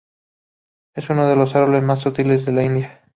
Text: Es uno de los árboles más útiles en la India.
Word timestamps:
Es 0.95 1.11
uno 1.11 1.29
de 1.29 1.35
los 1.35 1.55
árboles 1.55 1.83
más 1.83 2.03
útiles 2.07 2.47
en 2.47 2.55
la 2.55 2.63
India. 2.63 3.01